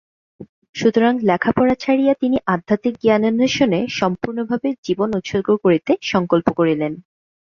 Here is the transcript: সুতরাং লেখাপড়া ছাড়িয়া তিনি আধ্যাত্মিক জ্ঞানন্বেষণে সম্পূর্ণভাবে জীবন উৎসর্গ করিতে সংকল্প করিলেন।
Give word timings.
সুতরাং 0.75 1.13
লেখাপড়া 1.29 1.75
ছাড়িয়া 1.75 2.13
তিনি 2.13 2.37
আধ্যাত্মিক 2.47 2.95
জ্ঞানন্বেষণে 3.03 3.79
সম্পূর্ণভাবে 3.99 4.69
জীবন 4.85 5.09
উৎসর্গ 5.17 5.49
করিতে 5.63 5.91
সংকল্প 6.03 6.47
করিলেন। 6.59 6.93